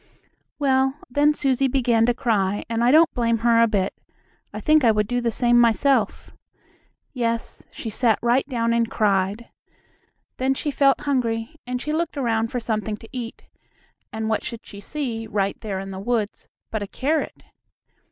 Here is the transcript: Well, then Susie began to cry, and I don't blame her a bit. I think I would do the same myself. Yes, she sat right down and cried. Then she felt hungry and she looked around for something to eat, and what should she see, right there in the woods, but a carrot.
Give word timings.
Well, 0.57 0.95
then 1.11 1.35
Susie 1.35 1.67
began 1.67 2.07
to 2.07 2.15
cry, 2.15 2.65
and 2.67 2.83
I 2.83 2.89
don't 2.89 3.13
blame 3.13 3.37
her 3.45 3.61
a 3.61 3.67
bit. 3.67 3.93
I 4.51 4.59
think 4.59 4.83
I 4.83 4.89
would 4.89 5.07
do 5.07 5.21
the 5.21 5.29
same 5.29 5.59
myself. 5.59 6.31
Yes, 7.13 7.67
she 7.69 7.91
sat 7.91 8.17
right 8.23 8.47
down 8.49 8.73
and 8.73 8.89
cried. 8.89 9.49
Then 10.37 10.55
she 10.55 10.71
felt 10.71 11.01
hungry 11.01 11.55
and 11.67 11.79
she 11.79 11.91
looked 11.93 12.17
around 12.17 12.47
for 12.47 12.59
something 12.59 12.97
to 12.97 13.09
eat, 13.11 13.45
and 14.11 14.27
what 14.27 14.43
should 14.43 14.65
she 14.65 14.79
see, 14.79 15.27
right 15.27 15.61
there 15.61 15.79
in 15.79 15.91
the 15.91 15.99
woods, 15.99 16.49
but 16.71 16.81
a 16.81 16.87
carrot. 16.87 17.43